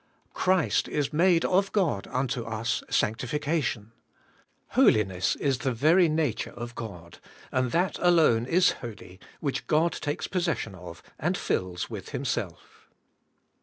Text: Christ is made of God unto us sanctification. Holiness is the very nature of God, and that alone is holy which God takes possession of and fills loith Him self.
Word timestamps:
Christ 0.33 0.87
is 0.87 1.13
made 1.13 1.45
of 1.45 1.71
God 1.71 2.07
unto 2.07 2.43
us 2.43 2.81
sanctification. 2.89 3.91
Holiness 4.69 5.35
is 5.35 5.59
the 5.59 5.71
very 5.71 6.09
nature 6.09 6.49
of 6.53 6.73
God, 6.73 7.19
and 7.51 7.69
that 7.71 7.99
alone 7.99 8.47
is 8.47 8.71
holy 8.81 9.19
which 9.41 9.67
God 9.67 9.91
takes 9.91 10.25
possession 10.25 10.73
of 10.73 11.03
and 11.19 11.37
fills 11.37 11.85
loith 11.91 12.09
Him 12.09 12.25
self. 12.25 12.89